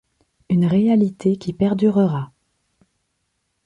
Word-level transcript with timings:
Une 0.49 0.65
réalité 0.65 1.37
qui 1.37 1.53
perdurera. 1.53 2.31